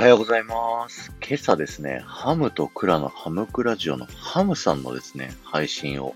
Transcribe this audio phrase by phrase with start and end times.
[0.00, 1.12] はようございます。
[1.20, 6.14] 今朝ですね、ハムとクラのハムクラジオのハムさんのですね、配信を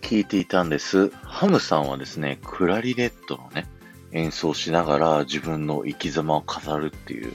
[0.00, 1.10] 聞いていたんです。
[1.24, 3.66] ハムさんはですね、クラリネットのね、
[4.12, 7.34] 演奏しながら自分の生き様を語るっていう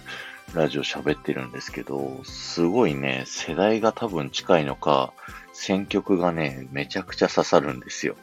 [0.54, 5.12] ラジオ喋ってるんですけど、すごいね、世代が多分近いのか、
[5.52, 8.16] 選曲がね、めちゃくちゃ刺さるんですよ。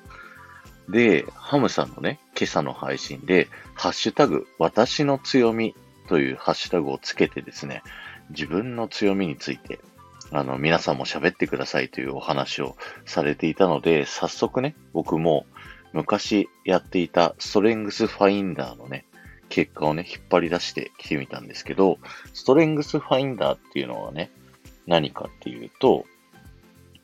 [0.88, 5.74] で、ハムさんのね、今朝の配信で、ハッシュタグ、私の強み
[6.06, 7.82] というハッシュタグをつけてですね、
[8.30, 9.80] 自分の強みについて、
[10.32, 15.46] あの、皆さんも喋ってくださいというお話をされていたので、早速ね、僕も
[15.92, 19.04] 昔やっていたストレングスファインダーのね、
[19.48, 21.98] 結果をね、引っ張り出してきてみたんですけど、
[22.34, 24.30] ストレングスファインダーっていうのはね、
[24.86, 26.04] 何かっていうと、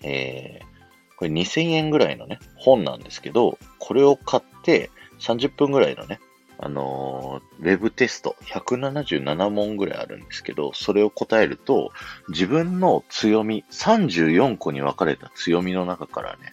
[0.02, 6.20] えー、これ2000円ぐらいのね、本なんですけど、これを買って30分ぐらいのね、
[6.64, 11.90] あのー、ウェブテスト177問ぐらいあるんですけど、それを答えると、
[12.28, 16.52] 自分の強み、34個に分かれた強みの中からね、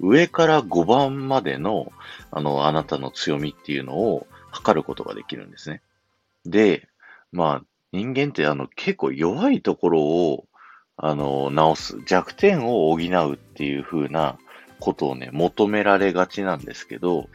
[0.00, 1.92] 上から5番までの、
[2.30, 5.82] あの、あなたの強みっていうのを測ることができるんですね。
[6.46, 6.88] で、
[7.30, 10.46] まあ、人間ってあの、結構弱いところを、
[10.96, 14.38] あの、直す、弱点を補うっていう風な
[14.78, 17.28] ことをね、求められがちなんですけど、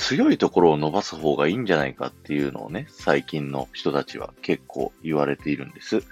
[0.00, 6.02] 強いところを伸ばす方がいいんじゃないかっていうのをね、最近の人たちは結構言われているんです。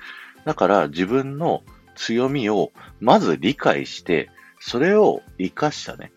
[0.44, 1.62] だから自分の
[1.96, 6.12] 強みをまず理解して、それを活かしたね、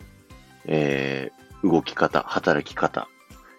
[0.66, 3.08] えー、動き方、働き方、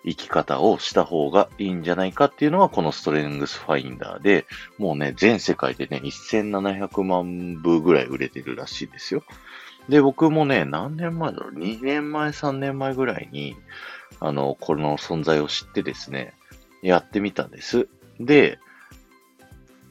[0.05, 4.47] 生き方をした方がいいんじゃないかっていうのがこのストレングスファインダーで、
[4.77, 9.23] もうね、全世界でね、1700万部ぐらい売れてるらしいですよ。
[9.89, 13.57] で、僕もね、何年前だろう ?2 年前、3年前ぐらいに、
[14.21, 16.35] あの、この存在を知ってですね、
[16.83, 17.89] やってみたんです。
[18.21, 18.59] で、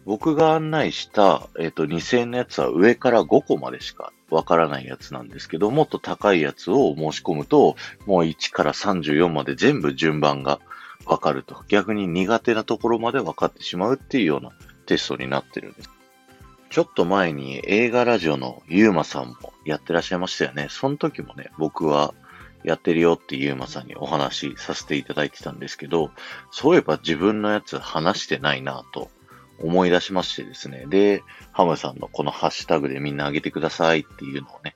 [0.05, 10.60] 僕が案内した、えっ、と、2000円のやつは上から5個までしかわからないやつなんですけど、もっと高いやつを申し込むと、もう1から34まで全部順番が
[11.05, 11.64] わかると。
[11.67, 14.52] 逆に苦手なところまで分かってしまうっていうような
[14.86, 15.89] テストになってるんです。
[16.71, 20.67] ちょっと前に映画ラジオのゆうまさんもやってらっしゃいましたよね。
[20.70, 22.14] その時もね、僕は
[22.64, 26.11] やってるよってゆうまさんにお話しさせていただいてたんですけど、
[26.52, 29.10] そういえば自分のやつ話してないなと
[29.60, 30.86] 思い出しましてですね。
[30.88, 34.76] で、ハムさんのこのハッシュタグでみんな上げてくださいっていうのをね、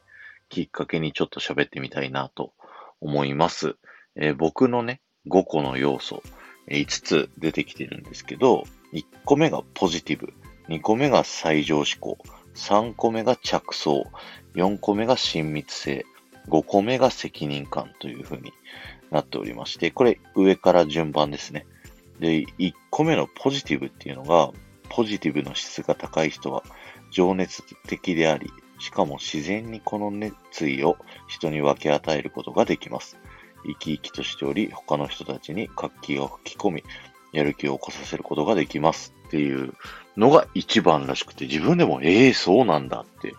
[0.50, 2.54] きっかけにちょっと喋ってみたいなと
[3.02, 3.76] 思います。
[4.16, 6.24] えー僕のね、5個の要素、
[6.70, 8.64] 5つ出てきてるんですけど、
[8.94, 10.34] 1個目がポジティブ、
[10.70, 12.18] 2個目が最上思考、
[12.56, 14.06] 3個目が着想、
[14.56, 16.06] 4個目が親密性、
[16.50, 18.54] 5個目が責任感という風に
[19.12, 21.66] なっておりまして、これ上から順番ですね。
[22.20, 24.52] で、1個目のポジティブっていうのが、
[24.90, 26.64] ポジティブの質が高い人は
[27.12, 30.98] 情熱的であり、しかも自然にこの熱意を
[31.28, 33.18] 人に分け与えることができます。
[33.66, 36.84] 生き生きとしており、他の人たちに活気を吹き込み、
[37.32, 39.74] やる気を起こさせることができますっていう
[40.16, 43.34] のが一番らしくて、自分でも、ええー、そうなんだって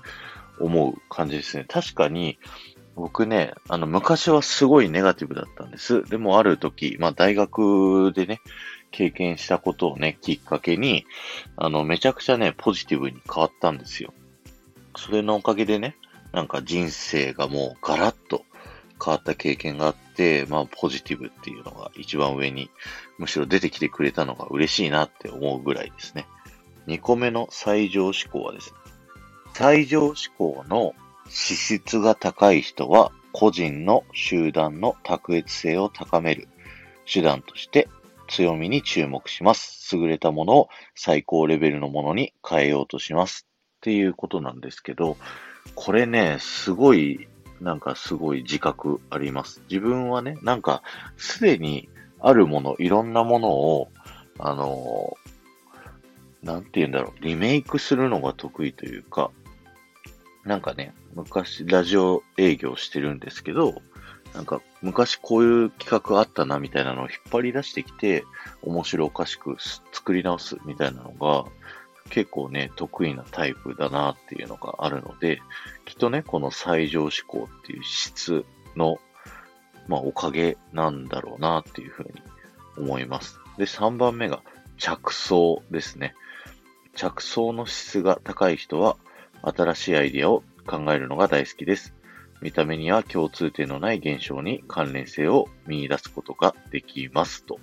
[0.58, 1.64] 思う感じですね。
[1.68, 2.38] 確かに、
[2.96, 6.02] 僕ね、あの、昔はすごいネガティブだったんです。
[6.04, 8.40] でもある時、まあ大学でね、
[8.90, 11.04] 経験したことをね、きっかけに、
[11.56, 14.14] あの、めちゃくちゃね、ポジティブに変わったんですよ。
[14.96, 15.94] それのおかげでね、
[16.32, 18.44] なんか人生がもうガラッと
[19.02, 22.70] 変わった経験があって、まあポジティブっていうのが一番上に
[23.18, 26.26] むしろ出てきてくれたのが嬉しいなって思うぐらいですね。
[26.86, 28.76] 2個目の最上志向はですね、
[29.52, 30.94] 最上志向の
[31.28, 36.48] 資質が高い人は個人の集団の卓越性を高める
[37.10, 37.88] 手段として
[38.28, 39.94] 強みに注目します。
[39.94, 43.46] 優れたものを最高レベルのものに変えようとします。
[43.76, 45.16] っていうことなんですけど、
[45.74, 47.28] これね、すごい、
[47.60, 49.62] なんかすごい自覚あります。
[49.70, 50.82] 自分はね、なんか
[51.16, 51.88] すでに
[52.20, 53.88] あるもの、いろんなものを、
[54.38, 55.16] あの、
[56.42, 59.30] なんて言うんだろう、リメイクするのが得意というか、
[60.44, 63.80] なんかね、昔ラジオ営業してるんですけど、
[64.34, 68.24] なんか昔こういう企画あったなみたいなのを引っ張り出してきて、
[68.62, 69.56] 面白おかしく
[69.92, 71.50] 作り直すみたいなのが、
[72.10, 75.40] 結構ね、得意なタイプだなっていうのがあるので、
[75.86, 78.44] きっとね、この最上志向っていう質
[78.76, 78.98] の、
[79.88, 82.22] まあ、おかげなんだろうなっていうふうに
[82.76, 83.40] 思います。
[83.56, 84.42] で、3番目が
[84.76, 86.14] 着想ですね。
[86.94, 88.96] 着想の質が高い人は、
[89.42, 91.94] 新しいアイディアを考えるのが大好きです。
[92.42, 97.44] 見た目には共通点のない現象に関連性を見出すことができます。
[97.44, 97.58] と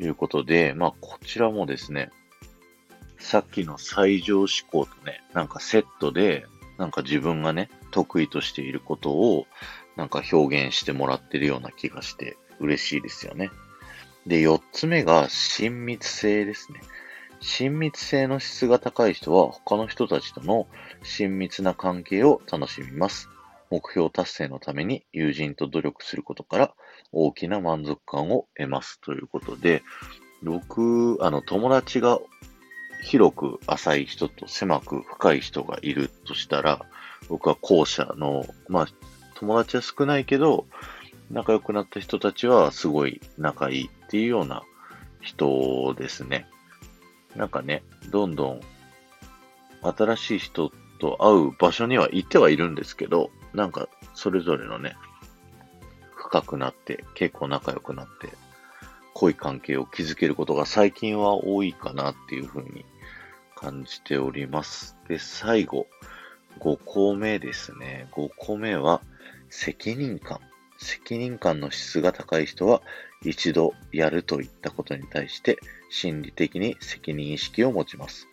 [0.00, 2.10] いうことで、まあ、こちらもですね、
[3.18, 6.46] さっきの最上思考とね、なんかセットで、
[6.78, 9.46] なんか自分がね、得意としていることを、
[9.96, 13.50] なんか表現してもらってるような気がして嬉しいですよね。
[14.26, 16.80] で、四つ目が親密性ですね。
[17.42, 20.68] 親密性の質が高い人は他の人たちとの
[21.02, 23.28] 親密な関係を楽しみます。
[23.68, 26.74] 目標達成のために友人と努力することから
[27.10, 29.82] 大きな満足感を得ますということで、
[30.42, 32.20] 僕、あの、友達が
[33.02, 36.86] 広く浅い人と狭く深い人がいるとしたら、
[37.28, 38.86] 僕は後者の、まあ、
[39.34, 40.66] 友達は少ないけど、
[41.30, 44.62] 仲良くなった人たちはすごい仲いいっていうような
[45.20, 46.46] 人ですね。
[47.36, 48.60] なんかね、どんどん
[49.82, 54.96] 新しい人と会う場所には行ってはいるんですけど、なんかそれぞれのね、
[56.14, 58.32] 深くなって、結構仲良くなって、
[59.14, 62.84] 濃い関係を築けることが最近は多いかなっていうふうに
[63.54, 64.96] 感じております。
[65.08, 65.86] で、最後、
[66.60, 68.08] 5個目ですね。
[68.12, 69.02] 5個目は、
[69.50, 70.40] 責任感。
[70.78, 72.82] 責任感の質が高い人は、
[73.22, 75.58] 一度やるといったことに対して、
[75.92, 78.26] 心理的に責任意識を持ちます。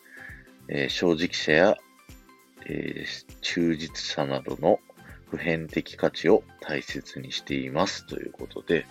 [0.70, 1.78] えー、正直者や、
[2.66, 4.80] えー、忠実さなどの
[5.30, 8.86] 普遍的価値を大切にしていますということで、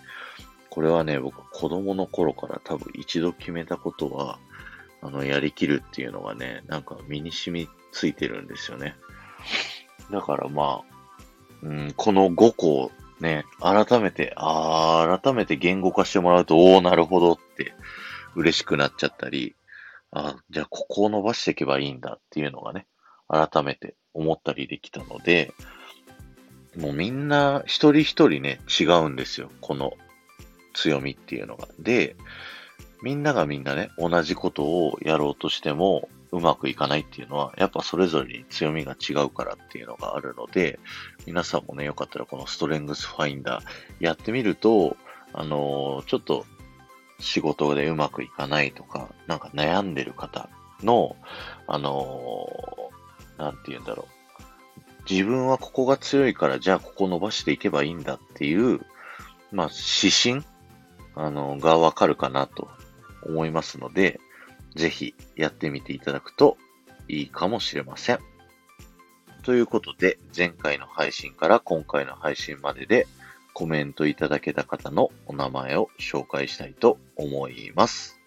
[0.69, 4.37] これはね、僕は子供の頃から多分一度決めたことは、
[5.01, 8.95] あの、やりきるっていうのがね、なんか身に染みついてるんですよね。
[10.11, 10.95] だからまあ、
[11.63, 17.73] うん、この5個をね、改めて、ああ、改めて言語化してもらうと、おお、なるほどって
[18.35, 19.55] 嬉しくなっちゃったり、
[20.11, 22.87] あじゃあここを伸ばしていけばいいんだっていうのがね、
[23.27, 25.53] 改めて思ったりできたので、
[26.77, 29.51] もうみんな一人一人ね、違うんですよ。
[29.61, 29.93] この
[30.73, 31.67] 強みっていうのが。
[31.79, 32.15] で、
[33.01, 40.79] みんながみんなね、同じことをやろうとしてもうまくいかないっていうのは、やっぱそれぞれに強みが違うからっていうのがあるので、
[41.25, 43.63] 皆さんもね、よかったらこのストレングスファインダー
[43.99, 44.95] やってみると、
[45.33, 46.45] あのー、ちょっと
[47.19, 50.49] 仕事でうまくいかないとか、なんか悩んでる方
[50.83, 51.15] の、
[51.67, 54.19] あのー、なんて言うんだろう。
[55.09, 58.81] 自分はここが強いから、じゃあここ伸ばしていけばいいんだっていう、
[59.51, 59.69] まあ、
[60.01, 60.43] 指針、
[61.15, 62.69] あの、がわかるかなと
[63.23, 64.19] 思いますので、
[64.75, 66.57] ぜひやってみていただくと
[67.07, 68.19] いいかもしれません。
[69.41, 73.07] ということで、前回の配信から今回の配信までで
[73.59, 78.17] コメントいただけた方のお名前を紹介したいと思います。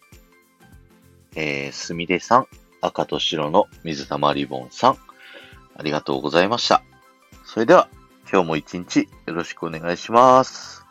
[1.34, 2.46] えー、すみれさん、
[2.82, 4.98] 赤と白の水玉リボンさん、
[5.74, 6.82] ありがとうございました。
[7.46, 7.88] それでは、
[8.30, 10.81] 今日も一日よろしくお願いします。